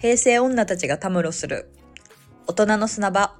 [0.00, 1.70] 平成女たちがたむろする
[2.46, 3.36] 大人の砂場。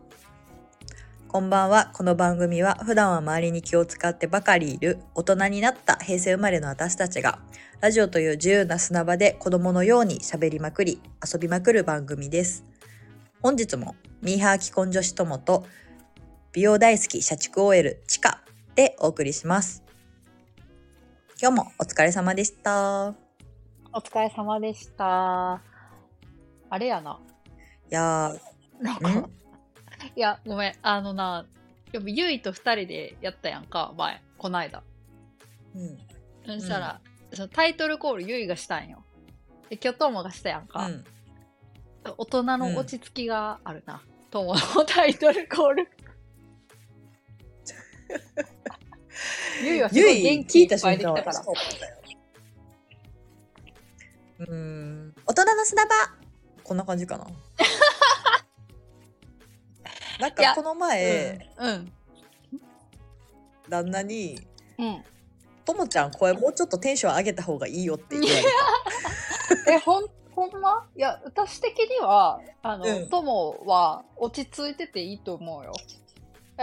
[1.26, 1.90] こんばんは。
[1.94, 7.38] この番組は普段は周りに気を使ってばかりいる大人になった平成生まれの私たちが
[7.81, 12.63] ラジオという自由な砂場で子供のように喋りまくり遊びまくる番組です。
[13.40, 15.64] 本日もミーハー既婚女子友と
[16.52, 18.42] 美容大好き社畜 OL チカ
[18.74, 19.82] でお送りします。
[21.40, 23.14] 今日もお疲れ様でした。
[23.95, 25.70] お疲れ様でした。
[26.70, 27.19] あれやな。
[27.91, 28.34] いや
[28.80, 29.23] なんーん？
[29.23, 29.29] か、
[30.16, 30.74] いや、ごめん。
[30.83, 31.46] あのな、
[31.93, 34.83] やっぱゆいと二人でやったやんか、前、こないだ。
[35.74, 35.98] うん
[36.46, 37.01] そしたら、
[37.34, 39.05] そのタイトルコールゆいがしたんよ。
[39.69, 40.87] で、今日トモがしたやんか。
[40.87, 41.05] うん
[42.16, 44.02] 大人の落ち着きがあるな。
[44.30, 45.88] トモのタイトルコール。
[49.62, 51.41] ゆいはすごゆいい元聞いた気いっぱいできたから。
[54.38, 55.90] うーん大人の砂場
[56.71, 57.26] こんな感じかな。
[60.21, 61.93] なんかこの前、うん。
[63.68, 64.41] 旦那に
[64.79, 65.05] うん。
[65.67, 68.35] 「ともちゃん声もうちょっとテンション上げた方がいいよ」って言われ
[69.65, 69.73] た。
[69.73, 70.87] え、ほん、 ほんま？
[70.95, 73.09] いや、私的には、あの、うん。
[73.09, 75.73] 友は落ち着いてていいと思うよ。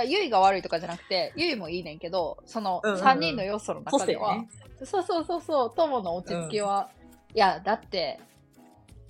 [0.05, 3.05] ゆいが悪いとかじゃなくて、ゆいもいいねんけど、そのうんうんうん。
[3.05, 4.47] 3人の要素の中では、ね。
[4.85, 6.89] そうそうそうそう、友の落ち着きは、
[7.33, 8.21] いや、だって、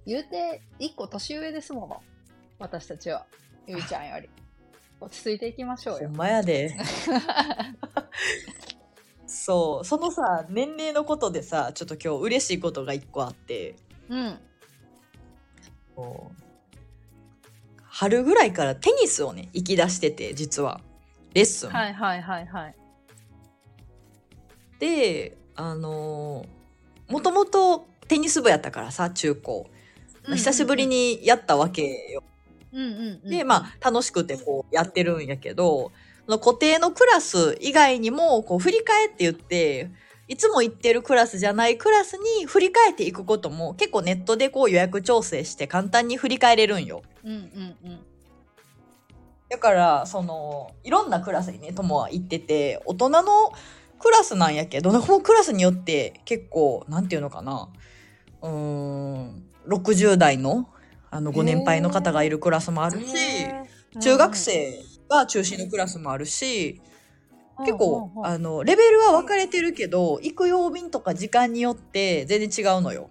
[0.08, 2.02] 言うて1個年上ですもの。
[2.60, 3.26] 私たちは。
[3.68, 4.30] ゆいちゃんより。
[5.02, 6.18] 落ち着いていきましょうよほん。
[6.18, 6.76] まやで
[9.28, 13.76] そうそのさ年齢のことでさちょっと今日嬉しいことが一個あって
[14.10, 14.40] うん。
[17.84, 20.82] 春ぐらいからテニスをね行き出してて実は
[21.34, 22.76] レッスン、はいはいはいはい。
[24.80, 26.46] であの
[27.08, 29.70] もともとテニス部やったからさ中高、
[30.36, 32.24] 久しぶりにやったわけよ。
[32.74, 33.30] うんうんうん。
[33.30, 35.92] でまあ楽しくてこうやってるんやけど
[36.28, 39.90] 固定のクラス以外にもこう振り返って言って
[40.28, 47.02] いつも行ってるクラスじゃないクラスに振り返っていくことも結構ネットでこう予約調整して簡単に振り返れるんよ。
[47.24, 48.00] うんうんうん。
[49.50, 53.24] だからそのいろんなクラスにね友は行ってて大人の
[54.00, 57.70] クラスなんやけどこのクラスによって結構なんていうのかな
[58.42, 60.70] うーん60代の
[61.10, 63.16] あのご年配の方がいるクラスもあるし
[64.02, 66.82] 中学生が中心のクラスもあるし
[67.60, 73.10] 結構あのレベルは分かれてるけど行く曜日とか時間によって全然違うのよ。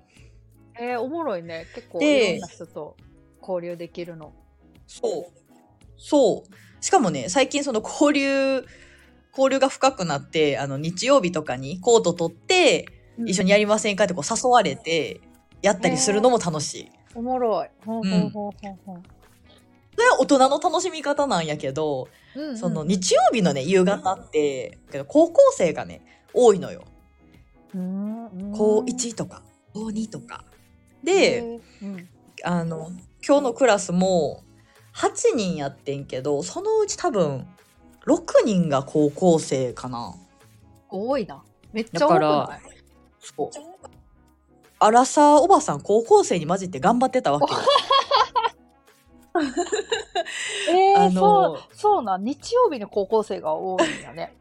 [0.78, 1.66] えー、おもろいね。
[1.75, 2.97] 結構でいろんな人と
[3.41, 4.33] 交流できるの。
[4.87, 5.47] そう。
[5.97, 6.84] そう。
[6.84, 8.65] しかもね、最近その交流、
[9.31, 12.87] 交流が深くなって、あの、日曜日とかにコート取って、
[13.25, 15.21] 一緒にやりませんかってこう誘われて、
[15.66, 16.91] やったりするのも楽しい。
[17.15, 17.69] おもろい。
[17.84, 19.03] ほんほんほんほんほん。
[19.97, 26.03] それは大人の楽しみ方なんやけど、うんうんその日曜日のね、夕方って、けど高校生がね、
[26.34, 26.84] 多いのよ。
[27.75, 30.44] うんうん高1とか、高2とか。
[31.03, 32.09] で、うん
[32.44, 32.91] あの、
[33.27, 34.44] 今日のクラスも
[34.94, 37.47] 8人やってんけど、そのうち多分
[38.06, 40.15] 6人が高校生かな。
[40.91, 41.43] 多いな。
[41.72, 42.60] めっちゃ多くだから
[43.19, 43.50] そう。
[44.78, 47.60] アラサーおばさん高校生に混じって頑張ってたわけよ。
[50.70, 52.25] えー、あのそう、そうなん。
[52.25, 54.34] 日曜日の高校生が多いんやね。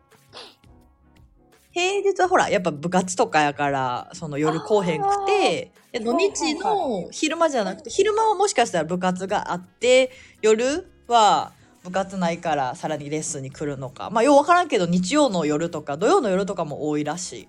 [1.75, 10.09] 平日はほらやっぱ部活とかやからその夜来おへんくてで土日の昼間じゃなくて昼間はもしかしたら部活があって
[10.41, 11.51] 夜は
[11.84, 17.47] 部活ないからさらにレッスンに来るのかまあよう分からんけど日曜の夜とか土曜の夜とかも多いらしい。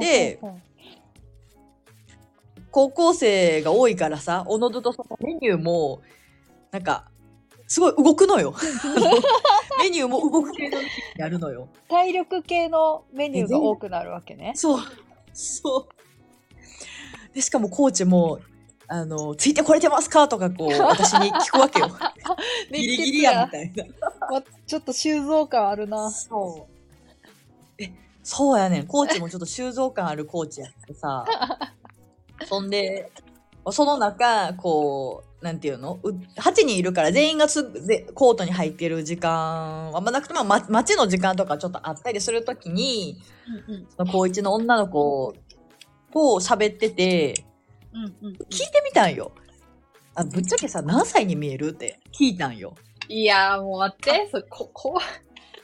[0.00, 0.38] で
[2.74, 6.02] 高校生が多いからさおのずとそのメニューも
[6.72, 7.04] なんか
[7.68, 8.52] すごい動くのよ。
[9.78, 11.68] メニューも動く系のメニューになるのよ。
[11.88, 14.54] 体力系のメニューが多くなるわけね。
[14.56, 14.80] そう。
[15.32, 17.32] そう。
[17.32, 18.40] で、しかもコーチも、
[18.88, 21.88] あの、ついてこれてますかとかこう、 私に聞くわけよ。
[22.72, 24.34] ギリギリやみたいな。
[24.34, 26.10] わちょっと収蔵感あるな。
[26.10, 27.82] そう。
[27.82, 27.92] え、
[28.24, 28.86] そうやねん。
[28.88, 31.24] コーチもちょっと収蔵感あるコーチやってさ。
[32.46, 33.10] そんで、
[33.70, 35.98] その中、こう、なんていうの？
[36.02, 43.20] う ?8 人いるから全員がすぐでコートに入ってる時間は、まあ、なくても、ま、待ちの時間とかちょっとあったりするときに、
[43.68, 45.34] うんうんその高一の女の子
[46.12, 47.44] と喋ってて、
[47.92, 49.32] うんうん聞いてみたんよ。
[50.14, 51.70] あ、ぶっちゃけさ、何歳に見える？
[51.70, 52.74] って聞いたんよ。
[53.08, 54.98] いやーもう待って、そこ、こ、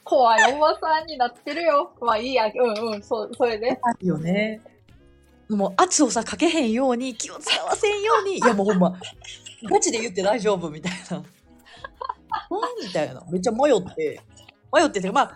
[0.04, 1.92] 怖いおばさんになってるよ。
[2.02, 3.78] まあいいや、うんうん、そう、それで。
[4.00, 4.60] いよね。
[5.56, 8.98] もう圧をさ、かけへんように、気を使わせんように、 いやもうほんま、
[9.64, 11.16] ガチで言って大丈夫みたいな。
[11.18, 11.24] うん
[12.86, 13.22] みたいな。
[13.30, 14.20] めっちゃ迷って。
[14.72, 15.32] 迷ってて、まあ、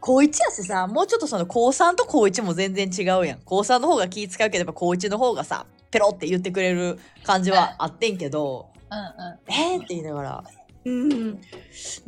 [0.00, 3.40] 高1やしさ、もうちょっとその高3と高1も全然違うやん。
[3.44, 9.52] 高3の方が気使うけど、やっぱ高1の方がさ、ペロって言ってくれる感じはあってんけど、うんうん。
[9.52, 10.44] えーって言いながら、
[10.84, 11.38] うん、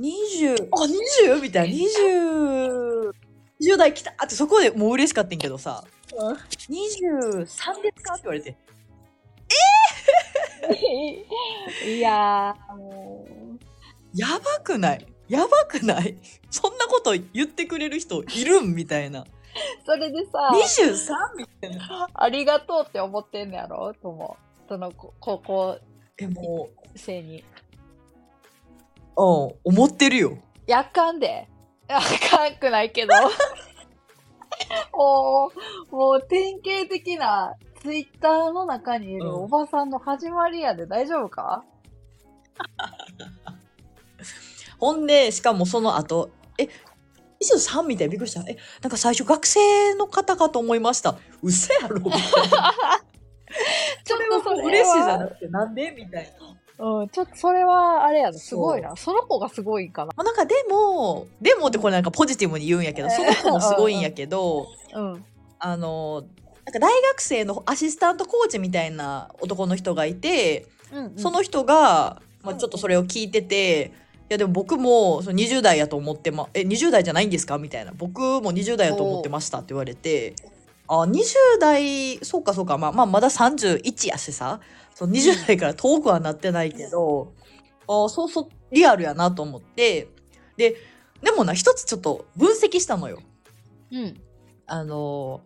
[0.00, 0.87] 20、あ、
[1.26, 1.43] 20?
[1.43, 3.12] みたいな、20、
[3.60, 5.84] 20代来たってそこでもう嬉しかったんけどさ、
[6.17, 7.44] 23
[7.82, 8.14] ですか？
[8.14, 8.56] って言われて、
[11.97, 13.26] いやー、も
[14.14, 15.06] やばくない？
[15.29, 16.17] やばくない？
[16.50, 18.75] そんなこと言ってくれる人いるん？
[18.75, 19.23] みたいな。
[19.23, 19.25] う、
[19.87, 21.37] それでさ、23?
[21.37, 22.09] みたいな。
[22.12, 23.94] ありがとうって思ってんのやろ？
[23.94, 24.69] と思う。
[24.69, 25.79] そのこ高校
[26.94, 27.44] 生に。
[29.17, 30.38] う、うん、思ってるよ。
[30.67, 31.49] やかんで。
[31.88, 32.00] あ
[32.31, 33.12] かんくないけど。
[34.93, 35.50] も
[35.91, 41.64] う、もう典型的なツイッターの中にいるうんおばさんの始まりやで大丈夫か、
[44.79, 46.69] ほんで、しかもその後、え、
[47.43, 48.41] 23みたいなびっくりした。
[48.49, 51.17] え、なんか最初学生の方かと思いました。
[51.43, 52.26] 嘘やろみたいな。
[54.05, 56.31] ち ょそれはっとそれは嬉しいじゃなくて、なんでみたいな。
[56.79, 58.97] うん、ちょっとそれはあれやな、すごいな。
[58.97, 60.13] その子がすごいんかな。
[60.17, 65.25] まあ、なんかでも、でもってこれなんかポジティブに言うんやけど、その子もすごいんやけど、 うん。
[65.59, 66.25] あの、
[66.65, 71.19] なんか大学生のアシスタントコーチみたいな男の人がいて、うん、うん。
[71.19, 73.93] その人が、まあ、ちょっとそれを聞いてて、
[74.31, 77.59] いやでも僕もその20代やと思ってま、え、20代じゃないんですか？
[77.59, 77.93] みたいな。
[77.95, 80.35] 僕も20代やと思ってましたって言われて、
[80.89, 84.61] あ、20代、そうかそうか、まあ、まあ、まだ31やしさ、
[84.94, 87.33] その20代から遠くはなってないけど、
[87.89, 90.09] あそうそう、リアルやなと思って、
[90.56, 90.77] で、
[91.23, 93.21] でもな、一つちょっと分析したのよ。
[93.91, 94.21] うん。
[94.67, 95.43] あの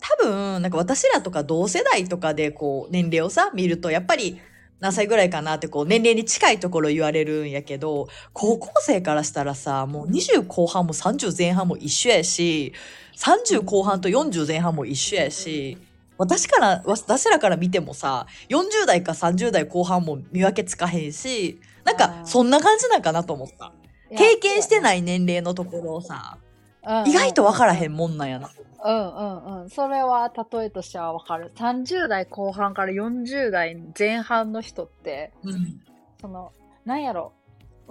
[0.00, 4.40] 多分なんか私らとか同世代とかでこう年齢をさ見るとやっぱり
[4.80, 12.72] 何歳ぐらいかなってこう年齢に近いところ言われるんやけど高校生からしたらさもう20後半も30前半も一緒やし
[13.16, 15.78] 30後半と40前半も一緒やし
[16.18, 23.72] 私から私らから見てもさ40代か30代後半も見分けつかへんしなんかそんな感じなんかなと思った
[24.16, 26.38] 経験していない年齢のところをさ
[26.84, 27.04] や。
[27.06, 27.92] 意外と分からへん。
[27.92, 28.50] んもんなんやな
[28.84, 29.70] うんうんうん。
[29.70, 31.50] それは例えとしてはわかる。
[31.56, 35.80] 30代後半から40代前半の人って、うん
[36.20, 36.52] その、
[36.84, 37.32] なんやろ。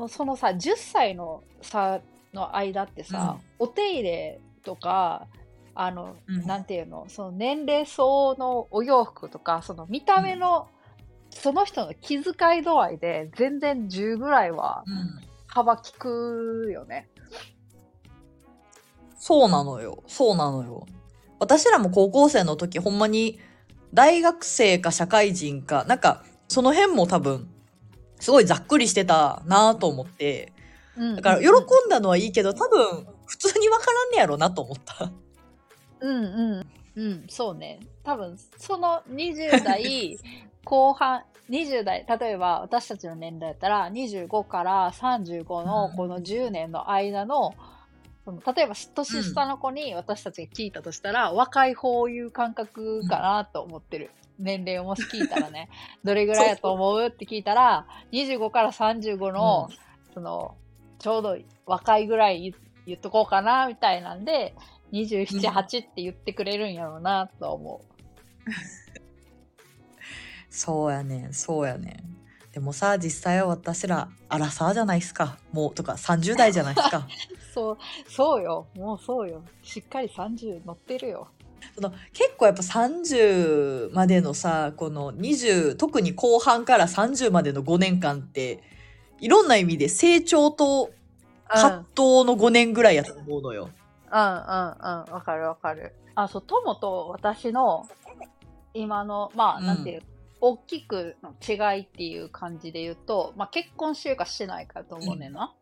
[0.07, 2.01] そのさ、10歳の差
[2.33, 5.27] の間ってさ、お手入れとか、
[5.75, 10.67] あの、うんなんていうの、その年齢層のお洋服とか、その見た目の、
[11.29, 17.07] その人の気遣い度合いで全然10ぐらいはうん幅利くよね。
[19.19, 20.03] そうなのよ。
[20.07, 20.87] そうなのよ。
[21.39, 23.39] 私らも高校生の時、ほんまに
[23.93, 27.47] 大学生か社会人か、なんかその辺も多分、
[28.19, 30.51] すごいざっくりしてたなと思って。
[31.15, 31.53] だから喜ん
[31.89, 35.11] だのはいいけど、多分普通にわからんねやろなと思った。
[36.03, 36.65] うんうん。
[36.95, 37.79] うん、そうね。
[38.03, 40.19] 多分、その20代
[40.63, 47.55] 後半、20代、例えば私たちの年代だったら、25から35のこの10年の間の、
[48.25, 54.11] その例えば年下の子に私たちが聞いたとしたら、若い方いう感覚かなと思ってる。
[54.39, 55.69] 年齢をもし聞いたらね、
[56.03, 59.69] どれぐらいやと思うって聞いたら、25から35の、
[60.13, 60.55] その、
[60.99, 62.53] ちょうど若いぐらい言
[62.85, 64.53] 言っとこうかな、みたいなんで、
[64.93, 67.81] 27、うん8って言ってくれるんやろうな、と 思
[70.49, 72.51] そうやねん、そうやねん。
[72.53, 75.39] でもさ、実際は私ら、アラサーじゃないっすか。
[75.51, 76.99] もう、とか30代じゃないっすか。
[76.99, 77.03] う。
[77.51, 78.67] そう、そうよ。
[78.75, 79.41] もうそうよ。
[79.63, 81.27] しっかり30乗ってるよ。
[81.73, 88.61] その結構やっぱ30までのさこの20特に後半から30までの5年間って
[89.21, 90.91] いろんな意味で成長と
[91.47, 93.69] 葛藤の5年ぐらいやと思うのよ。
[93.77, 93.82] うん
[94.13, 95.13] うんうん。
[95.13, 95.93] わかるわかる。
[96.15, 97.87] あ、そう、友と私の
[98.73, 100.03] 今の、まあ、うんなんていう、
[100.39, 105.53] 大きくの違いっていう感じで言うと、まあ、結婚してるかしてないかと思うねんな。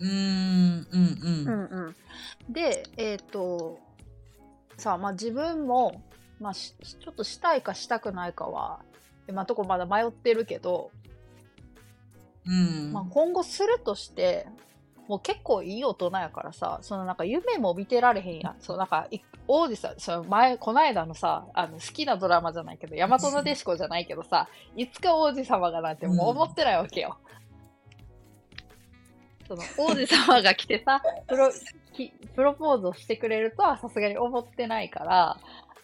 [0.00, 1.94] うーんうんうんうんう
[2.48, 3.78] ん、で、えっ、と、
[4.76, 6.02] さあ、まあ自分も、
[6.40, 8.80] まあしちょっとしたいかしたくないかは、
[9.28, 10.90] 今のところまだ迷ってるけど、
[12.46, 14.48] うんまあ今後するとして、
[15.08, 18.56] もう結構いい大人やからさ、そのなんか夢も見てられへんやん。
[18.60, 27.18] そうなんか、い王子さん、その前、こないだのさ、あの好きなドラマじゃないけど、大和なでしこじゃないけどさ、いつか王子様がなんてもう思ってないわけよ。
[29.48, 31.50] その王子様が来てさ、プロ、
[31.92, 35.38] きプロポーズをしてくれるとはさすがに思ってないから、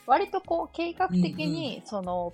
[0.06, 2.32] 割とこう計画的に、その、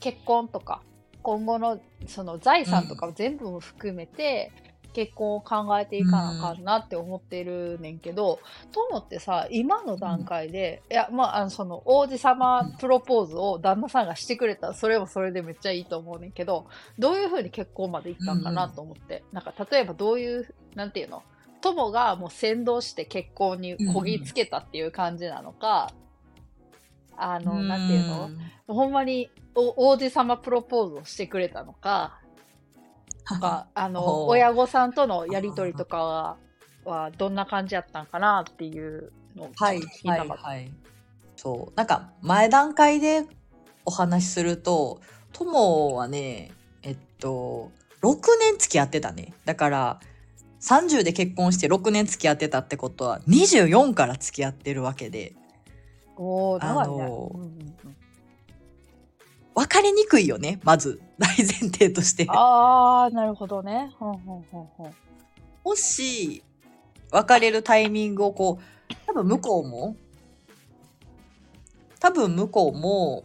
[0.00, 0.82] 結婚とか、
[1.22, 4.52] 今後のその財産とかを全部含めて、
[4.94, 8.38] 結婚を考えていかなあかんなって思ってるねんけど、
[8.72, 16.66] ともってさ、今の段階で、いや、まあ、あの、その、王子様プロポーズを旦那さんがしてくれたら、それもそれでめっちゃいいと思うねんけど、
[16.98, 21.22] どういうふうに結婚までいったんかなと思って、なんか、例えばどういう、なんていうの？
[21.60, 25.92] 友がもう先導して結婚にこぎつけたっていう感じなのか、
[27.16, 28.30] あの、なんていうの？
[28.66, 32.20] ほんまにお王子様プロポーズをしてくれたのか、
[33.26, 36.36] とか、 あほの、う親御さんとのやりとりとかは、
[36.84, 40.52] はどんな感じやったんかなっていうのを聞きはたかった。
[40.52, 40.72] いはい。
[41.36, 41.72] そう。
[41.76, 43.24] なんか前段階で
[43.84, 45.00] お話しすると、
[45.32, 46.52] 友はね、
[46.82, 47.70] えっと、
[48.02, 49.32] 6年付き合ってたね。
[49.44, 50.00] だから、
[50.60, 55.34] 30で結婚して6年付き合ってたってことは、24から付き合ってるわけで、
[56.16, 57.08] おー、長いね。
[59.56, 61.00] あのうんうんうん別れにくいよね、まず。
[61.18, 62.26] 大前提として。
[62.28, 63.92] あー、なるほどね。
[63.98, 64.94] ほんほんほんほん。
[65.64, 66.42] もし、
[67.10, 69.96] 別れるタイミングをこう、多分向こうも、
[72.00, 73.24] 多分向こうも、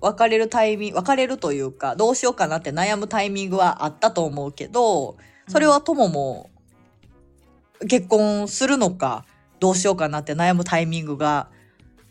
[0.00, 5.16] 別れるタイミング、別れるというか、どうしようかなって悩むタイミングはあったと思うけど、
[5.48, 6.50] それは友も、
[7.88, 9.24] 結婚するのか、
[9.58, 11.48] どうしようかなって悩むタイミングが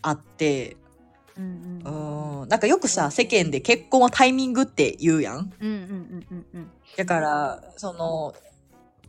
[0.01, 0.77] あって、
[1.37, 1.87] うんううんん、
[2.51, 5.53] なんかよくさ、世間で結婚はタイミングって言うやん。
[5.61, 6.71] うんうんうんうんうん。
[6.97, 8.33] だから、その、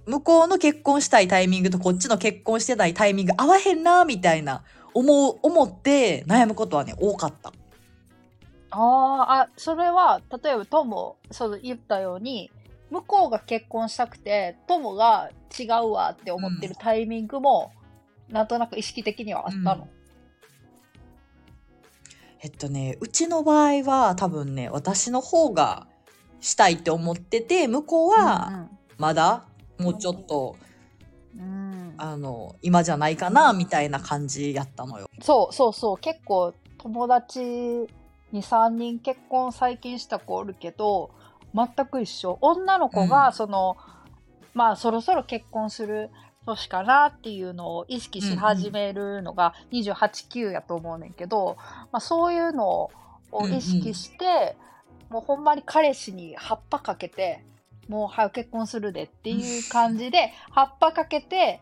[0.06, 4.62] 向こうの結婚したいタイミングとこっちの結婚してないタイミング合わへんな、みたいな、
[4.94, 7.52] 思う、思って悩むことはね、多かった。
[8.70, 12.48] あーあ、それは、例えば、友、その言ったように、
[12.90, 17.72] 向こうが結婚したくて、友が違うわって思ってるタイミングも、
[18.28, 19.88] なんとなく意識的にはあったの。
[22.42, 25.86] えっとね、うちの場合は多分ね、私の方が
[26.40, 28.68] したいって思ってて、向こうは
[28.98, 29.44] まだ
[29.78, 30.56] もうちょっと、
[31.36, 31.48] うんうん、う
[31.90, 35.08] んあの、今じゃないかな、みたいな感じやったのよ。
[35.20, 37.86] そうそうそう、結構友達2、
[38.32, 41.12] 3人結婚最近した子おるけど、
[41.54, 42.38] 全く一緒。
[42.40, 43.76] 女の子うが、んその、
[44.52, 46.10] まあそろそろ結婚する
[46.46, 49.94] 年かなっていうのを意識し始めるのが28、
[50.30, 51.56] 9やと思うねんけど、
[51.92, 52.90] まあそういうの
[53.30, 54.56] を意識して、
[55.08, 57.44] もうほんまに彼氏に葉っぱかけて、
[57.88, 61.60] もう早く結婚するでっていう感じで、葉っぱかけて、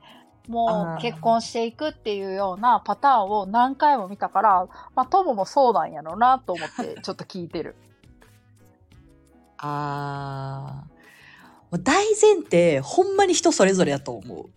[0.49, 7.77] もう結婚していくっていうようなパターンを何回も見たから、まあ、友もそうなんやろうなと思ってちょっと聞いてる。
[9.59, 11.79] あー。
[11.79, 14.51] 大前提、ほんまに人それぞれやと思う。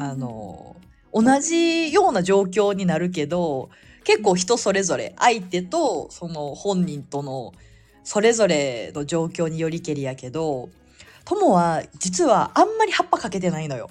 [0.00, 0.76] うんあの
[1.12, 3.68] 同じような状況になるけど
[4.04, 7.52] 結構人それぞれ相手とその本人との
[8.02, 10.70] それぞれの状況によりけりやけど
[11.24, 13.90] 友は実はあんまり葉っぱかけてないのよ。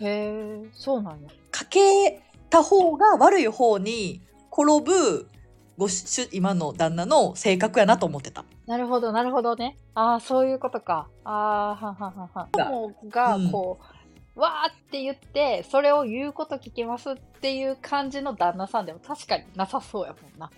[0.00, 1.28] へえ、そうなんや。
[1.50, 5.28] かけた方が悪い方に転ぶ
[5.76, 8.44] ごし今の旦那の性格やなと思ってた。
[8.66, 9.76] なるほど、なるほどね。
[9.94, 11.08] ああ、そういうことか。
[11.24, 12.48] ああ、はんはんはんはん。
[12.52, 13.99] 友がうんこう、
[14.36, 20.50] わーって言って、それを言うこと聞きますっていう感じの旦那さんでも確かになさそうやもんな。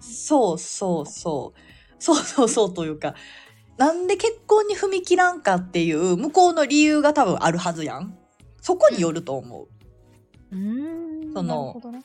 [0.00, 1.60] そうそうそう。
[1.98, 3.14] そうそうそうというか、
[3.76, 8.16] なんで結婚に踏み切らんかっていう向こうの理由が多分あるはずやん。
[8.60, 9.68] そこによると思う。
[10.52, 11.34] うーん。
[11.34, 12.02] そのなるほどね。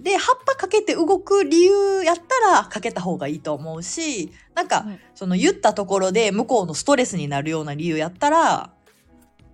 [0.00, 8.72] うんうんで、葉っぱかけて動く理由やったらかけた方がいいと思うし、なんか、うんその言ったところで向こうのストレスになるような理由やったら、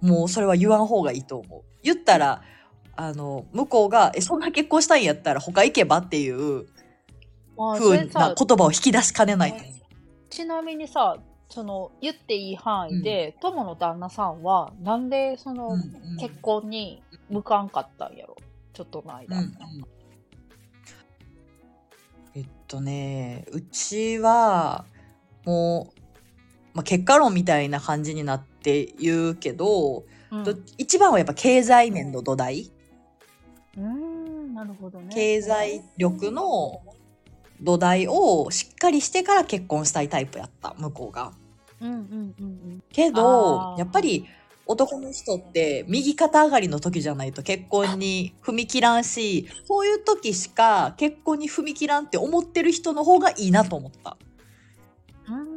[0.00, 1.62] もうそれは言わん方がいいと思う。
[1.82, 2.42] 言ったら、
[2.94, 6.66] あの、向こうが、え、そんな結婚したいんやったら他行けばっていう
[7.58, 9.82] あーそ風な言葉を引き出しかねない。
[10.30, 11.16] ちなみにさ、
[11.48, 18.36] その言っていい範囲で、友の旦那さんはなんでその、うんうん結婚に向かんかったんやろ？
[18.72, 19.36] ちょっとの間。
[19.36, 19.56] うんうん
[22.66, 24.84] とねうちは
[25.44, 26.00] もう、
[26.74, 32.70] まあ、結果論みたいな感じになって言うけど、うんど一番はやっぱ経済面の土台
[33.76, 35.14] うーん、なるほどね。
[35.14, 36.82] 経済力の
[37.60, 41.32] 土台をしっかりしてから結婚したいタイプやった向こうが。
[41.80, 42.82] うんうんうんうん。
[42.90, 44.26] けどやっぱり
[44.66, 54.16] 男の人って右肩上がりの時じゃないと結婚に踏み切らんしそういう時しか結婚に踏み切らんって思ってる人の方がいいなと思った。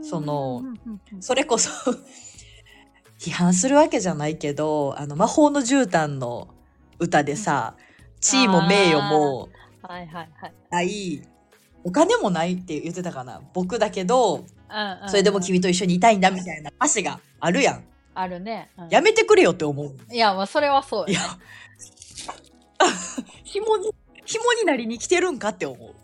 [0.01, 0.63] その
[1.20, 1.70] それこそ
[3.20, 6.48] 批判するわけじゃないけどあの魔法の絨毯の
[6.98, 7.75] 歌でさ
[8.20, 9.50] 地位も名誉も
[9.89, 10.54] はいはいはい。
[10.70, 11.22] ない、
[11.84, 13.42] お金もないって言ってたかな。
[13.54, 15.10] 僕だけど、うん。
[15.10, 16.22] それでも君と一緒にいたいん。
[16.22, 17.84] だみたいな歌詞があるやん。
[18.13, 18.70] あるね。
[18.78, 19.96] うんやめてくれよって思う。
[20.12, 21.22] いや、まあそれはそういや
[23.44, 23.92] 紐に、
[24.25, 25.96] 紐になりに来てるんかって思う。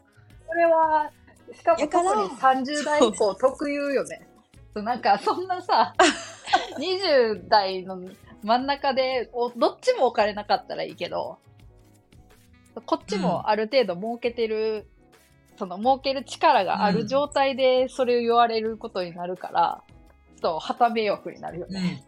[0.47, 1.09] それは、
[1.53, 4.27] しかもに30代以降特有よね。
[4.75, 5.93] なんかそんなさ、
[6.77, 7.99] 20代の
[8.43, 11.37] 真ん中でおどっちもお金なかったらいいけど、
[12.85, 14.87] こっちもある程度儲けてる、
[15.57, 19.94] その儲ける力がある状態でそれを言われることになるから、ちょっ
[20.45, 22.03] と旗迷惑になるよね。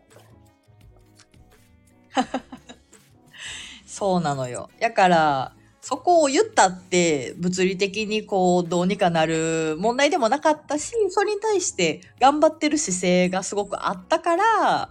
[3.88, 4.70] そうなのよ。
[4.80, 14.90] だから、そこを言ったって物理的にこうどうにかなる問題でもなかったし、それに対して頑張ってる姿勢がすごくあったから、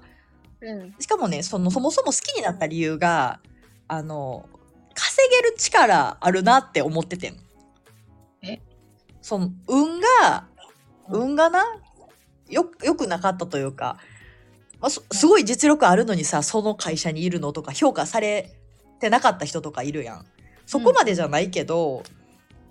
[0.61, 0.95] うん。
[0.99, 3.39] しかもね、そのそもそも好きになった理由が、
[3.87, 4.49] あの、
[4.95, 7.37] 稼げる力あるなって思っててん。
[8.43, 8.61] え？
[9.23, 10.49] その、運が、
[11.09, 11.63] うん運がな、
[12.49, 13.99] よ、良くなかったというか、
[14.81, 18.53] まあ、そすごい実力あるのにさ、その会社にいるのとか評価され
[19.01, 20.27] てなかった人とかいるやん。
[20.67, 22.03] そこまでじゃないけど、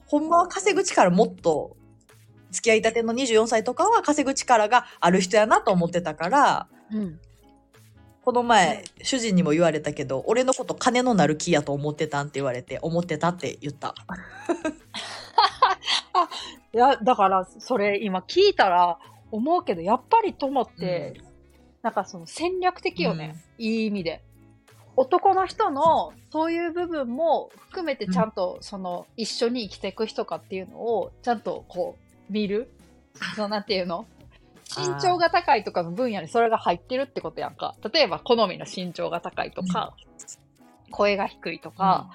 [0.06, 1.76] ほんまは稼ぐ力もっと、
[2.52, 7.20] 付き合いたての24歳とかは稼ぐ力がある人やなと思ってたから、うん。
[8.24, 13.94] この前、主人にも言われたけど、俺のこと金のなる木やと思ってたんって言われて、思ってたって言った。
[16.74, 18.98] いや、だから、それ今聞いたら
[19.36, 21.22] 思うけど、やっぱり友って、
[21.82, 23.36] なんかその戦略的よね。
[23.58, 24.24] いい意味で。
[24.98, 31.98] 男の人のそういう部分も含めてちゃんとその一緒に生きていく人かっていうのをちゃんとこ
[32.30, 32.72] う見る。
[33.36, 34.06] そのなんていうの？
[34.78, 37.76] 身長が高いとかの分野にそれが入ってるってことやんか。
[37.94, 39.94] 例えば好みの身長が高いとか、
[40.92, 42.10] 声が低いとか、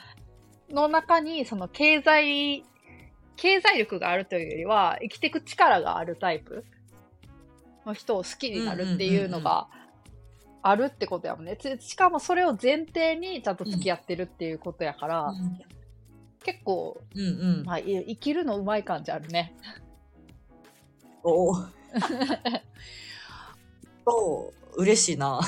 [0.70, 2.64] の中にその経済、
[3.36, 6.64] 経済力があるというよりは生きていく力があるタイプ
[7.86, 9.68] の人を好きになるっていうのが
[10.62, 11.56] あるってことやもんね。
[11.56, 15.60] つしかもそれを前提にちゃんと付き合ってるっていうことやから、うん
[16.44, 17.64] 結構、うんうん。
[17.64, 19.54] まあ、い生きるのうまい感じあるね。
[21.22, 21.56] お お。
[24.06, 25.40] そう、嬉しいな。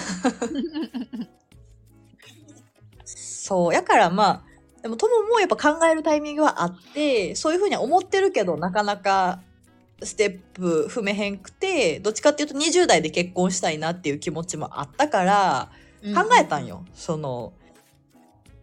[3.04, 4.44] そう、やからま
[4.78, 9.40] あ、でも友もやっぱ考えるタイミングはあって、そういうふうには思ってるけど、なかなか
[10.04, 15.70] ステップ踏めへんくて、どっちかっていうと20代で結婚したいなっていう気持ちもあったから、
[16.02, 16.84] 考えたんよ。
[16.94, 17.52] その、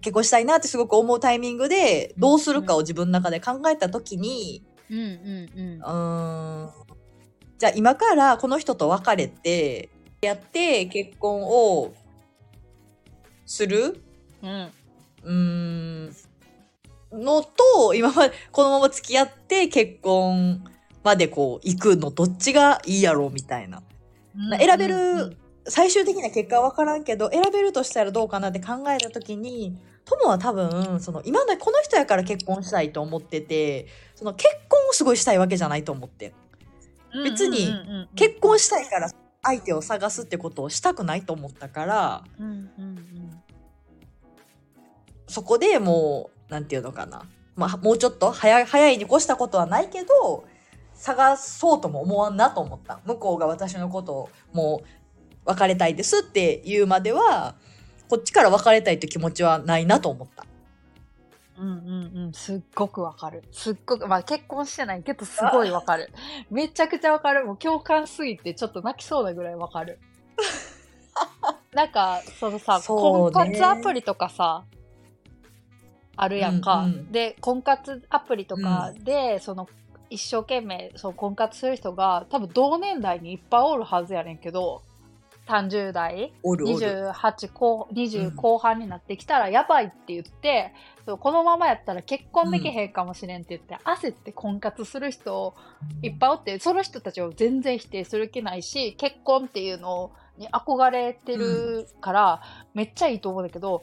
[0.01, 5.83] 結婚したいなってすごく思うタイミングで、どうするかを自分の中で考えたときに、うんうんうんう。
[5.83, 6.71] ーん
[7.57, 9.89] じゃあ今からこの人と別れて
[10.21, 11.93] やって結婚を
[13.45, 14.01] する？
[14.41, 14.71] うん。
[15.23, 16.15] うーん
[17.11, 20.63] のと今までこのまま付き合って結婚
[21.03, 23.81] までこう行くのどっちがいいやろうみたいな。
[24.57, 36.33] 選べる最終的な結果は分からんけど選べるとしたらどうかなって考えた時に友は多分その今のこの人やから結婚したいと思っててその結婚をすごいしたいわけじゃないと思って
[37.23, 38.09] 別にうんうんうんうん。
[38.15, 39.09] 結婚したいから
[39.43, 43.41] 相手を探すってことをしたくないと思ったからうんうんうん。
[45.27, 47.23] そこでもうなんていうのかな、
[47.55, 50.45] まあ、もうちょっと早い早いに越したことはないけど
[50.99, 54.87] 探そうとも思わんなと思った向こうが私のことをもう
[55.45, 57.55] 別れたいですって言うまでは
[58.09, 60.45] こっちから別れたいって気持ちはないなと思った。
[61.57, 63.43] うんうんうん、すっごくわかる。
[63.51, 66.09] すっごく、まあ結婚してないけどすごいわかる。
[66.49, 67.45] めちゃくちゃわかる。
[67.45, 69.99] もう共感すぎてちょっと泣きそうなぐらいわかる。
[71.73, 74.63] なんか、そのさ、婚活アプリとかさ、
[76.15, 76.79] あるやんか。
[76.79, 79.67] うんうんで、婚活アプリとかで、その、
[80.09, 84.83] 一生懸命、そう、婚活する人が、多分同年代にいっぱいおるはずやねんけど、
[85.49, 87.11] 30代おるおる。
[87.11, 90.73] 28後うん20後半になってきたらやばいって言って、
[91.05, 95.55] そうこのままやったら結婚できへんかもしれんって言って、焦って婚活する人
[96.03, 102.41] いっぱいおってその人たちを全然否定する気ないし結婚っていうのに憧れてるから、
[102.75, 103.81] めっちゃいいと思うんだけど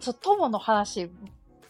[0.00, 1.10] そう友の話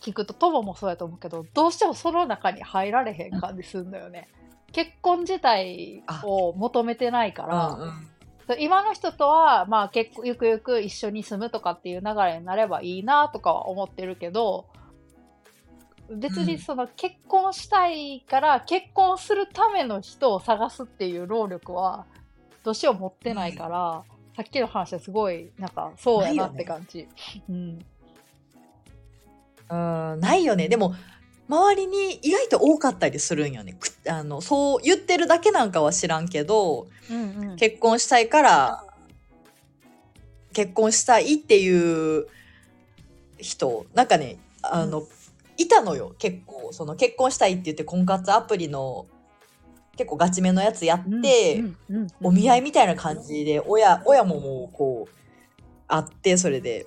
[0.03, 4.29] 聞くと友もそうやと思うけどどうしてもその中に入られへん感じするんだよね。
[4.73, 8.09] 結婚自体を求めてないから、うんうん
[8.59, 14.67] 今の人とは、まあ結構ゆくゆく一緒に住むとかっていう流れになればいいなとかは思ってるけど、
[16.11, 22.05] 別にその結婚したいから結婚するための人を探すっていう労力は
[22.65, 24.03] どうしよう持ってないから、
[24.37, 27.09] さっきの話はすごいなんかそうやなって感じ。
[27.49, 27.79] うん。
[29.73, 30.69] うんないよね。
[30.69, 30.95] でも
[31.49, 33.75] 周りに意外と多かったりするんよね。
[33.75, 37.57] くあのそう言ってるだけなんかは知らんけどうんうん。
[37.57, 38.85] 結婚したいから
[40.53, 42.27] 結婚したいっていう
[43.39, 45.03] 人なんかねあの、
[45.57, 46.15] いたのよ。
[46.19, 49.07] 結構その結婚したいって言って婚活アプリの
[49.97, 55.13] 結構ガチめのやつやって、うんうんうんお見合いみたいな感じで親親ももうこう
[55.87, 56.87] 会ってそれで。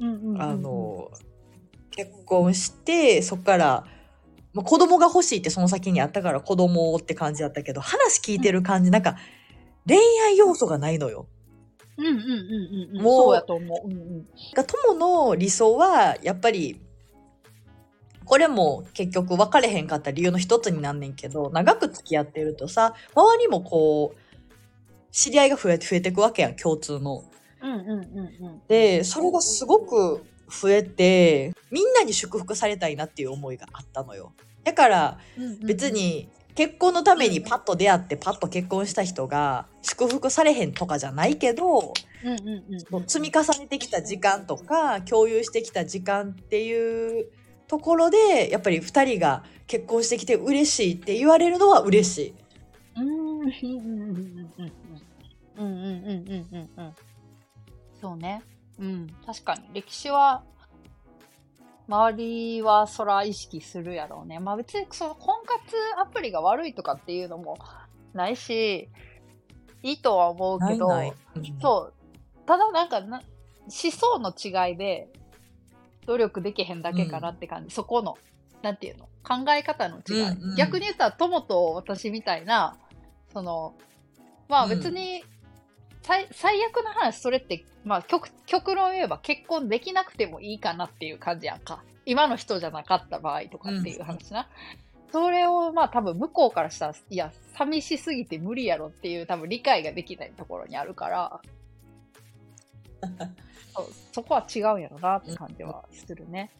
[0.00, 0.42] うんうんうんうん。
[0.42, 1.10] あの
[1.94, 3.84] 結婚してそっから、
[4.52, 9.16] まあ、子供が欲しいってその先にあったから子供って感じだったけど話聞いてる感じなんか
[9.86, 11.26] 恋愛要素がないのよ。
[11.96, 13.02] うんうんうんうんうん。
[13.02, 13.88] もうそうやと思う。
[13.88, 14.26] うんうん。
[14.54, 16.80] が友の理想はやっぱり
[18.24, 24.18] これも結局別れへんかった理由の一つになんねんけど長く付き合ってるとさ周りもこう
[25.12, 27.24] 知り合いが増えて増えていくわけやん共通の。
[27.62, 28.00] うんうんうんう
[28.56, 28.62] ん。
[28.66, 34.32] でそれがすごく増えてみんなに祝福されたいなっていう思いがあったのよ。
[34.64, 35.18] だから
[35.62, 41.92] 別に結婚のためにパッと出会ってパッと結婚した人が祝福されへんとかじゃないけど、
[43.06, 47.26] 積み重ねてきた時間とか共有してきた時間っていう
[47.66, 52.34] ところでやっぱり2人が結婚してきて嬉しいって言われるのは嬉しい。
[52.96, 53.40] うん。
[55.56, 56.94] うんうんうんうんうん
[58.00, 58.42] そうね。
[58.78, 59.06] うん。
[59.24, 59.62] 確かに。
[59.72, 60.42] 歴史は
[61.86, 64.38] 周りはそら意識するやろうね。
[64.38, 67.58] まあ別にその婚活アプリが悪いとかっていうのも
[68.14, 68.88] ないし
[69.82, 71.16] いいとは思うけどないない。
[71.36, 71.60] うん。
[71.60, 72.46] そう。
[72.46, 73.22] ただなんかな
[73.62, 75.08] 思想の違いで
[76.06, 78.16] 努力できへんだけかなって感じ、そこの
[78.62, 79.08] なんていうの？
[79.22, 80.56] 考え方の違い、うんうん。
[80.56, 82.76] 逆に言ったら友と私みたいな
[83.32, 83.74] その
[84.48, 84.70] まあうん。
[84.70, 85.22] 別に、
[86.04, 91.82] 最最悪な話それってまあ極極論言えば結婚できなくてもいいかなっていう感じやんか。
[92.06, 94.46] 今の人じゃなかった場合とかっていう話な、
[95.10, 101.40] それをまあ多分向こうからしたらいや寂しすぎて無理やろっていう多分理解ができないところにあるから。
[103.74, 106.50] そうそこは違うんやろなって感じはするね。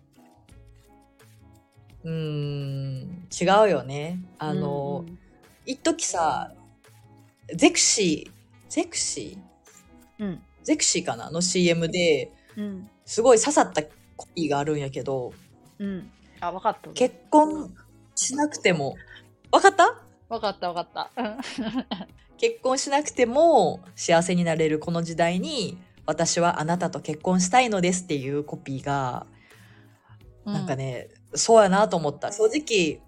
[2.02, 3.28] うーん。
[3.30, 4.18] 違うよね。
[4.38, 5.18] あの、うん。
[5.66, 6.52] 一時さ
[7.54, 8.33] ゼクシー
[8.74, 10.24] ゼクシー？
[10.24, 10.42] うん。
[10.64, 11.30] ゼクシーかな？
[11.30, 12.90] の CM でうん。
[13.04, 13.84] すごい刺さった
[14.16, 15.32] コピーがあるんやけど
[15.78, 16.10] うん。
[16.40, 16.90] あ分かった。
[16.90, 17.72] 結婚
[18.16, 18.96] しなくても。
[19.52, 20.02] わかった？
[20.28, 21.10] 分かった分かった。
[21.16, 21.38] うん。
[22.36, 29.26] 結婚しなくても幸せになれるこの時代に私はあなたと結婚したいのですっていうコピーが
[30.44, 32.32] なんかね、そうやなと思った。
[32.32, 33.00] 正直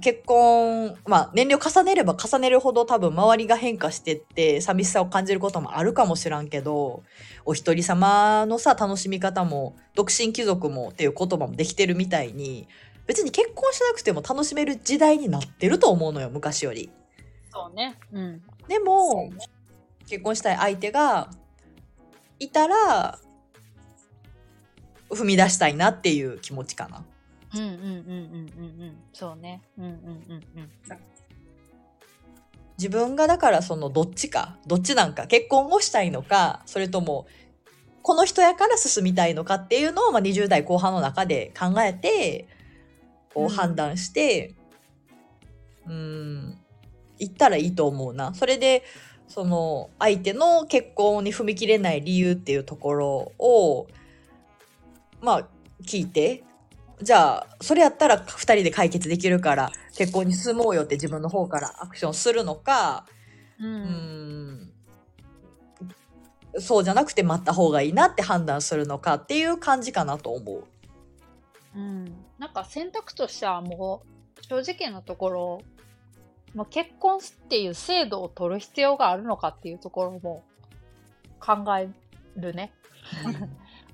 [0.00, 7.02] 結婚まあ年齢を重ねれば重ねるほど多分周りが変化してって寂しさを感じることもあるかもしらんけど
[7.44, 12.66] お一人様のさ楽しみ方も独身貴族もっていう言葉もできてるみたいに
[13.06, 16.90] 別に結婚しなくても楽しめる時代になってると思うのよ昔より。
[17.52, 17.98] そうね。
[18.12, 18.42] うん。
[18.66, 19.30] でも
[20.08, 21.30] 結婚したい相手が
[22.38, 23.18] いたら
[25.10, 27.04] 踏み出したいなっていう気持ちかな。
[27.54, 28.96] うんうんうんうんうんうん。
[29.12, 29.62] そうね。
[29.78, 30.70] うんうんうんうん。
[32.76, 37.26] 自分がだからそのどっちかどっちなんか結婚をしたいのかそれとも
[38.02, 42.48] この人やから進みたいのかっていうのを、まあ、20代後半の中で考えて
[43.32, 44.54] こう判断して
[45.86, 46.58] うん
[47.18, 48.34] 行ったらいいと思うな。
[48.34, 48.82] それで
[49.28, 53.86] その相手の結婚に踏み切れない理由っていうところを
[55.22, 55.48] まあ
[55.82, 56.44] 聞いて
[57.02, 63.06] じゃあそれやったら2人で解決できるから結婚に進もうよって自分の方からアクションするのか
[63.60, 63.66] う。
[63.66, 64.70] うんん
[66.58, 70.64] そうじゃなくて待った方がいいなって判断するのかっていう感じかなと思う。
[71.76, 72.04] うん。
[72.38, 74.02] なんか選択としてはも
[74.40, 75.62] う、正直なところ、
[76.54, 80.44] まあ、結婚っていう制度を取る必要があるのかっていうところも
[81.40, 81.88] 考え
[82.36, 82.72] るね。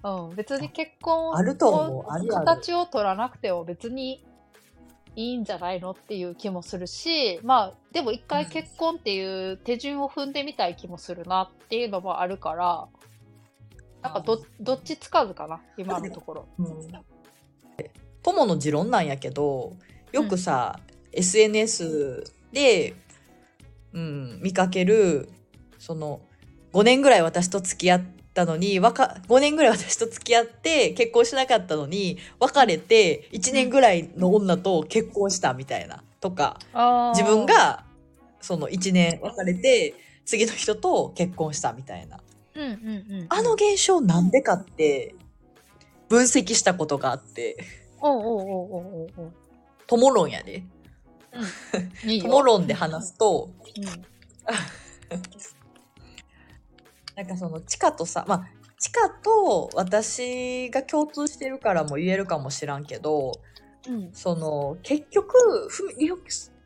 [0.03, 0.37] うん。
[0.37, 2.05] 別に結婚あると思う。
[2.11, 2.47] あるある。
[2.47, 4.25] 形を取らなくても別に
[5.17, 12.89] いいんじゃないのっていう気もするし、まあ、でも一回結婚っていう手順を踏んでみたい気もするなっていうのもあるから、
[14.03, 16.49] なんかどどっちつかずかな、今のところ。
[16.59, 16.67] うん。
[18.23, 19.77] 友の持論なんやけど
[20.13, 20.79] よくさ、
[21.13, 22.95] SNS で、
[23.93, 25.29] うん、見かける
[25.79, 26.21] その
[26.73, 28.03] 5年ぐらい私と付き合っ
[28.41, 36.59] たのにわか5年ぐらい私と付き合って結婚しなかったのに別れて1年ぐらいの女と結婚したみたいなとか
[37.15, 37.85] 自分、が
[38.41, 42.21] その1年別れて次の人と結婚したみたいな
[42.57, 45.15] うんうんうん、あの現象なんでかって
[46.09, 47.57] 分析したことがあって、
[48.01, 49.33] おうおうおうお。
[49.87, 50.65] トモ論やで。
[52.05, 52.25] いいよ。
[52.29, 53.85] トモ論で話すと、うん
[57.21, 63.33] なんかその地下とさ、まあ、地下と私が共通してるからも言えるかもしらんけど、
[63.87, 64.09] うん。
[64.15, 65.69] その結局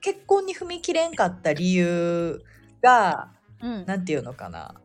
[0.01, 2.41] 結婚に踏み切れんかった理由
[2.81, 3.85] がうん。
[3.85, 4.77] なんていうのかな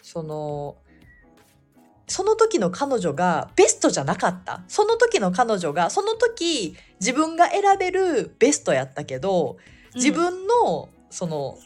[0.00, 0.76] その
[2.06, 9.56] その時の彼女がベストじゃなかったその時の彼女がその時自分が選べるベストやったけど
[9.96, 11.58] 自分のその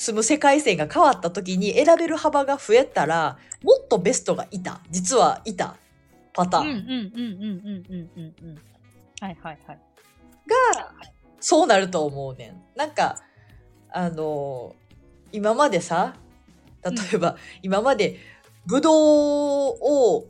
[0.00, 5.76] 住む世界線が変わった時に選べる幅が増えたらもっとベストがいた実はいた
[6.32, 6.64] パターン。
[10.46, 10.92] が
[11.38, 12.62] そうなると思うねん。
[12.78, 13.20] なんか
[13.90, 14.74] あの、
[15.32, 16.14] 今までさ
[16.82, 18.16] 例えば、うん、今まで
[18.64, 20.26] ブドウを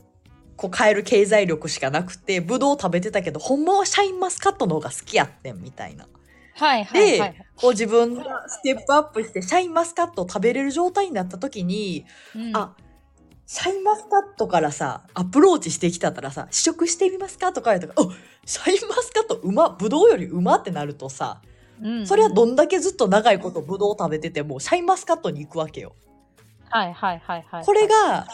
[0.56, 6.08] こう変える経済力しかなくてブドウ食べてたけどほんまはシャインマスカットの方が好きやってんみたいな。
[6.54, 7.46] はいはいはい。
[7.56, 12.74] こう自分がステップアップしてシャインマスカットを食べれる状態になった時に、うんあ
[13.52, 18.12] シャインマスカットからさアプローチしてきたらさ試食してみますかとか言うとか「お
[18.46, 21.42] シャインマスカットうまブドウよりうま」ってなるとさ
[21.82, 25.96] うんそれはどんだけずっと長いことブドウ食べててもシャインマスカットに行くわけよ。
[26.68, 27.64] はいはいはいはい。
[27.64, 28.28] これが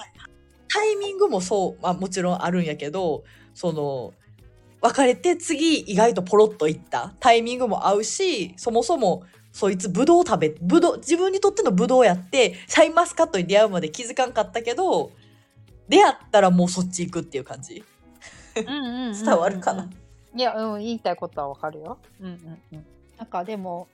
[0.69, 3.25] タイミングもそう、まあ、もちろんあるんやけど
[3.55, 4.13] その
[4.81, 7.15] 別れて次意外とポロッといった。
[7.21, 15.11] タイミングも合うしそもそもそいつブドウ食べブドウ自分にとってのブドウやってシャインマスカットに出会うまで気づかんかったけど
[15.89, 17.85] 出会ったらもうそっち行くっていう感じ。
[18.65, 19.91] 伝わるかな、
[20.35, 21.99] いや、うん、言いたいことはわかるよ。
[22.21, 22.87] うんうんうん。
[23.19, 23.89] なんかでも、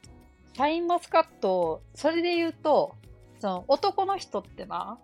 [0.55, 2.95] シャインマスカット、それで言うと、
[3.41, 4.99] その男の人ってな、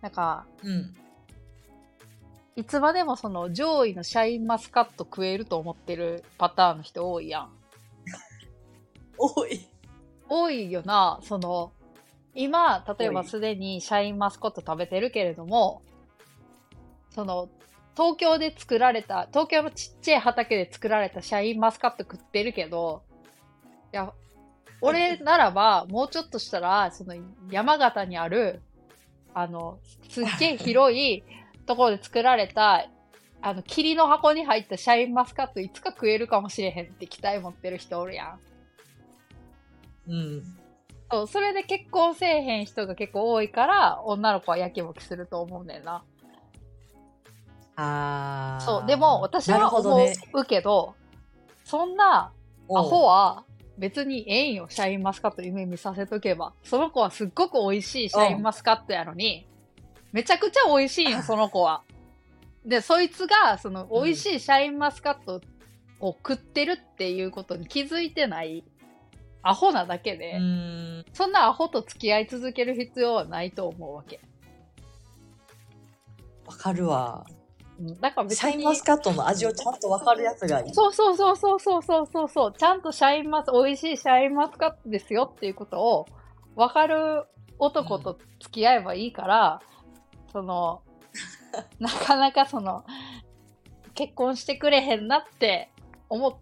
[0.00, 0.94] なんか、うん、
[2.56, 7.50] いつまでもその上位のシャインマスカット食えると思ってるパターンの人多いやん。
[9.18, 9.66] 多い
[10.28, 11.72] 多いよな、その、
[12.34, 15.82] 今、例えばすでにシャインマスカット食べてるけれども、
[17.10, 17.48] その、
[17.96, 23.02] 東京で作られた、東京のちっちゃい畑で作られたシャインマスカット食ってるけど、
[23.92, 24.12] いや、
[24.80, 27.14] 俺ならば、もうちょっとしたら、その
[27.50, 28.62] 山形にある、
[29.32, 31.22] あの、すっげえ広い
[31.66, 32.86] ところで作られた、
[33.42, 38.40] あの、霧の箱に入ったシャインマスカットいつか食えるかもしれへんって期待持ってる人おるやん。
[40.08, 40.42] うん
[41.10, 46.02] そう、それで結婚せえへん人が結構多いから、女の子はやきもきすると思うねんな。
[47.76, 50.94] あーそう、でも私は思うけど、
[51.64, 52.32] そんな
[52.70, 53.44] アホは
[53.78, 56.52] 別にええんよ、シャインマスカット夢見させとけば。
[56.62, 59.46] その子はすっごく美味しいシャインマスカットやのに、
[60.14, 61.82] めちゃくちゃ美味しいんよ、 その子は。
[62.64, 65.42] で、そいつが、その美味しいシャインマスカット
[65.98, 68.64] を食ってるっていうことに気づいてない
[69.42, 70.38] アホなだけで、
[71.12, 74.20] そんなアホと付き合い続ける必要はないと思うわけ。
[76.46, 77.26] わかるわ
[77.80, 78.52] うんだから別に。
[78.52, 82.52] シャインマスカットの味をちゃんとわかるやつがいいそうそうそうそうそうそうそうそう。
[82.52, 86.06] ちゃんとシャインマス、美味しいシャインマスカットですよっていうことを
[86.54, 87.24] 分かる
[87.58, 89.60] 男と付き合えばいいから、
[90.34, 90.82] その、
[91.78, 92.84] なかなかその、
[93.94, 95.70] 結婚してくれへんなって
[96.08, 96.34] 思っ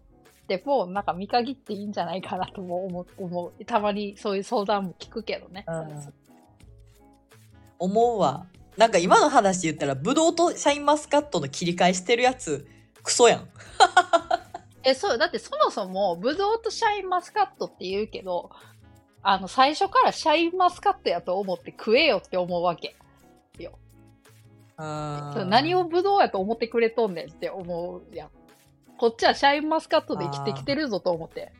[0.47, 3.07] ても、なんか見限っていいんじゃないかなとも思う。
[3.17, 5.63] 思うたまにそういう相談も聞くけどね。
[5.67, 6.13] うん
[7.79, 8.45] 思うわ
[8.77, 12.65] なんか今の話で言ったらブドウとシャインマスカットの切り替えしてるやつ
[13.03, 13.49] クソやん
[14.83, 18.51] え、そう、だってそもそも、ブドウとシャインマスカットって言うけど、
[19.21, 22.95] あの、最初からシャインマスカットやと思って食えよって思うわけ。
[23.55, 23.61] そ
[24.77, 28.29] う何をブドウやと思ってくれとんねんって思うやん。
[28.97, 31.51] こっちはシャインマスカットで生きてきてるぞと思って。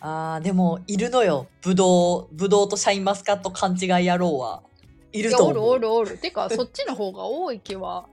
[0.00, 4.62] あーでもいるのよブドウブドウとシャインマスカット勘違い野郎は
[5.12, 6.18] いると思うおるおるおる。
[6.18, 8.06] てか、そっちの方が多い気は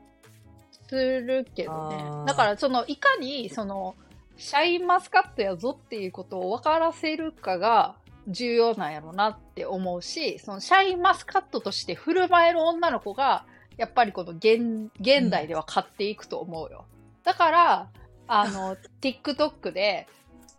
[0.89, 3.95] するけどねだから、その、いかに、その、
[4.37, 7.95] シャインマスカットやぞっていうことを分からせるかが
[8.27, 13.45] 重要なんやろなって思うし、その、シャインマスカットとして振る舞える女の子が、
[13.77, 16.85] やっぱりこの現、現代では買っていくと思うよ。
[17.23, 17.89] だから、
[18.27, 20.07] あの、 TikTok で、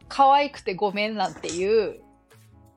[0.09, 2.01] 可愛くてごめんなんていう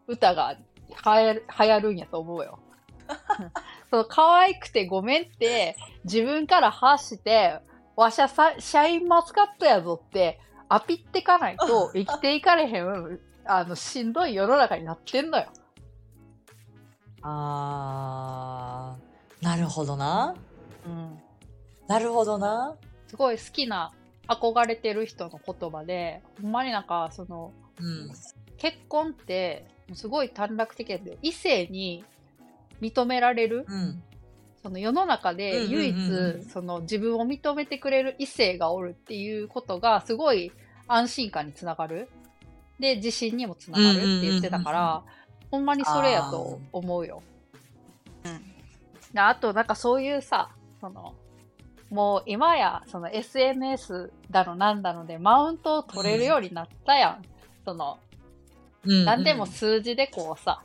[0.08, 0.58] 歌が
[0.90, 2.60] 流行る流行るんやと思うよ。
[3.90, 7.60] その可愛くてごめんって自分から発して、
[7.96, 15.48] わしゃさシャインマスカットやぞってアピってかないと 生きていかれへん、あの、しんどい世の中になってんのよ。
[17.24, 18.21] あー
[19.52, 20.34] なるほどな
[20.86, 21.22] うん。
[21.86, 22.74] なるほどな。
[23.08, 23.92] すごい好きな、
[24.30, 28.10] 憧れてる人の言葉で、ほんまになんか、その、うん。
[28.58, 32.06] 結婚って、すごい短絡的やけど、異性に
[32.80, 34.02] 認められる、うん。
[34.64, 40.54] その世の中で唯一、その自分を認めてくれる異性がおるっていうことが、すごい
[40.88, 42.08] 安心感につながる。
[42.80, 45.04] で、自信にもつながるって言ってたから、
[45.50, 47.22] ほんまにそれやと思うよ。
[48.24, 48.51] うん。
[49.14, 51.16] であと、なんかそういうさ、その、
[51.90, 57.22] もう今や、その SNS だのなんだので、マウントを取れるようになったやん。
[57.66, 57.98] その、
[58.86, 60.64] うん何でも数字でこうさ、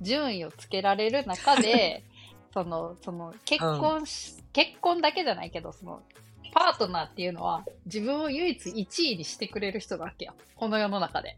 [0.00, 2.04] 順位をつけられる中で、
[2.54, 6.02] その、その、結婚し、結婚だけじゃないけど、その、
[6.52, 10.34] パートナーっていうのは、自分を唯一1位にしてくれる人だわけよ。
[10.54, 11.36] この世の中で。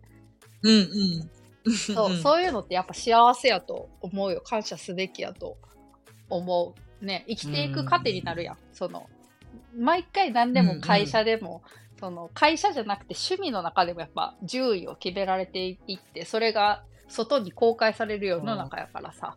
[0.62, 1.30] うん
[1.64, 1.76] うん。
[1.76, 4.42] そう、 そういうのってやっぱ幸せやと思うよ。
[4.42, 5.56] 感謝すべきやと
[6.30, 7.04] 思う。
[7.04, 8.56] ね、生きていく糧になるやん。
[8.72, 9.08] その、
[9.76, 11.62] 毎回何でも会社でも、
[12.00, 19.36] その、会社じゃなくて趣味の中でもやっぱ順位を決められていって、それが外に公開される世の中やからさ。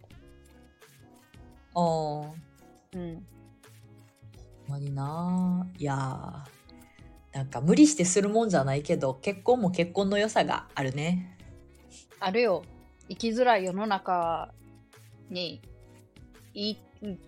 [1.75, 2.27] おー。
[2.93, 3.25] うん。
[4.67, 11.37] ほんまにないやーなんか無理してするもんじゃないけど結婚も結婚の良さがあるね
[12.19, 12.63] あるよ。
[13.09, 14.53] 生きづらい世の中
[15.29, 15.61] に、
[16.53, 16.77] いい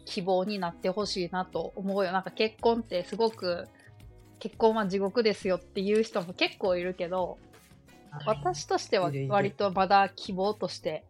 [0.06, 2.12] 希望になってほしいなと思うよ。
[2.12, 3.68] なんか結婚ってすごく、
[4.40, 7.38] 結婚は地獄ですよっていう人も結構いるけど、
[8.26, 11.04] 私としては割とまだ希望として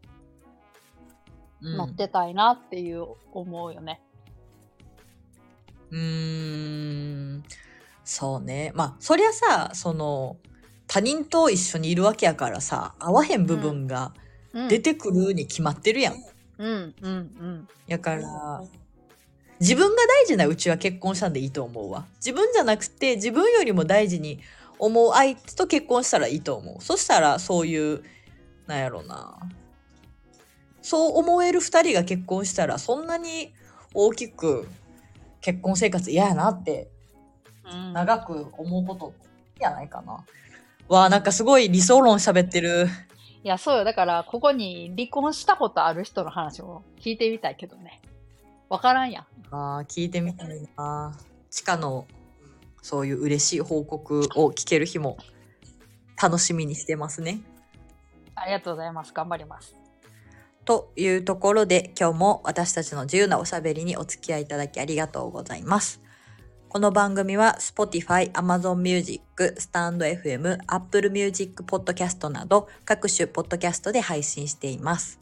[1.62, 4.02] うん乗ってたいなっていう思うよね。
[5.91, 7.43] うーん。
[8.04, 8.71] そうね。
[8.76, 10.38] まあそりゃさその
[10.88, 14.13] 他人と一緒にいるわけやからさ合わへん部分が
[14.54, 14.67] うん。
[14.67, 16.23] 出てくるに決まってるやん、うん、うん、
[16.67, 17.67] うん。
[17.88, 18.63] やから
[19.60, 24.39] 自分が大事なうちは結婚したんでいいと思うわ自分じゃなくて自分よりも大事に
[24.80, 28.04] 思う相手と結婚したらいいと思うそしたらそういう
[28.67, 29.38] なんやろな
[30.82, 33.54] そう思える二人が結婚したらそんなに
[33.93, 34.67] 大きく
[35.39, 36.89] 結婚生活嫌やなって
[37.71, 39.13] うん、長く思うこと
[39.60, 40.23] やないかな。
[40.89, 42.88] わあなんかすごい理想論喋ってる。
[43.43, 43.84] いや、そうよ。
[43.84, 48.01] だから、ここに離婚したことある人の話を聞いてみたいけどね。
[48.69, 49.25] わからんやん。
[49.51, 51.13] あー聞いてみたいな。
[51.49, 52.08] 地下の
[52.82, 55.17] そういう嬉しい報告を聞ける日も
[56.21, 57.41] 楽しみにしてますね。
[58.36, 59.13] ありがとうございます。
[59.13, 59.75] 頑張ります。
[60.65, 66.01] というところで今日も私たちの自由なおしゃべりにお付き合いいただきありがとうございます。
[66.73, 69.21] この番組は Spotify、Amazon Music、
[69.59, 75.19] StandFM、Apple Music Podcast など各種ポッドキャストで配信しています。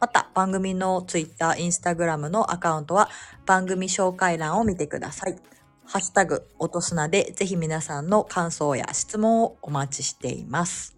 [0.00, 3.10] また番組の Twitter、Instagram のアカウントは
[3.44, 5.36] 番組紹介欄を見てください。
[5.84, 10.96] ハッシュタグ、おとすなでぜひ皆さんの感想や質問をお待ちしています。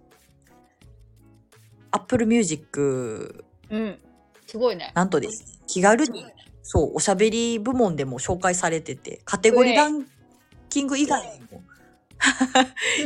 [1.90, 3.98] Apple Music うん。
[4.46, 4.92] すごいね。
[4.94, 5.58] なんとです。
[5.66, 6.24] 気軽に、
[6.70, 10.04] そう、おしゃべり部門でも紹介されてて、カテゴリーラン
[10.68, 11.62] キング以外にも、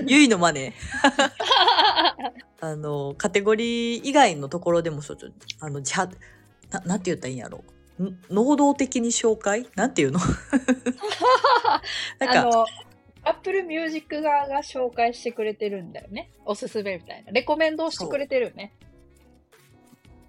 [0.05, 0.75] ゆいのマネ、
[2.59, 5.29] あの、カテゴリー以外のところでも、ちょっと、
[5.61, 6.19] あの、自発、
[6.73, 7.63] ななんて言ったらいいんやろ
[8.01, 8.03] う。
[8.03, 9.69] ん能動的に紹介？
[9.77, 10.19] なんていうの？
[12.19, 12.67] なんか、あの、
[13.23, 16.33] Apple Music 側が紹介してくれてるんだよね。
[16.45, 17.31] おすすめみたいな。
[17.31, 18.73] レコメンドをしてくれてるよね。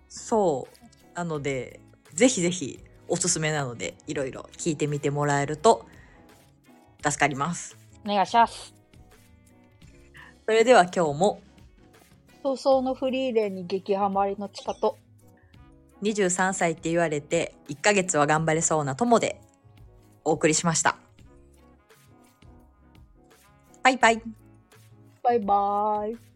[0.08, 1.16] そう。
[1.16, 1.80] なので、
[2.14, 2.80] ぜひぜひ
[3.14, 5.86] おすすめなので、いろいろ聞いてみてもらえると
[7.04, 7.78] 助かります。
[8.04, 8.74] お願いします。
[10.48, 11.40] それでは今日も
[12.42, 14.98] 早々のフリーレンに激ハマりのチカと、
[16.02, 19.40] 23歳って言われて1ヶ月は頑張れそうな友で
[20.26, 20.98] お送りしました。
[23.84, 24.24] バイバイ。
[25.22, 26.33] バイバーイ。